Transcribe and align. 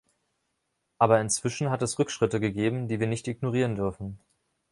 Aber 0.97 1.21
inzwischen 1.21 1.69
hat 1.69 1.83
es 1.83 1.99
Rückschritte 1.99 2.39
gegeben, 2.39 2.87
die 2.87 2.99
wir 2.99 3.05
nicht 3.05 3.27
ignorieren 3.27 3.75
dürfen. 3.75 4.19